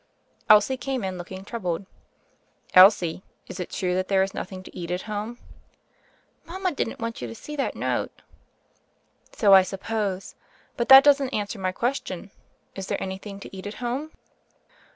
[0.49, 1.85] Elsie came in looking troubled.
[2.73, 5.37] ''Elsie, is it true that there is nothing to eat at home?"
[6.43, 8.23] "Mama didn't want you to see that note."
[9.31, 10.33] "So I suppose:
[10.75, 12.31] but that doesn't answer my question.
[12.73, 14.09] Is there anything to eat at home?"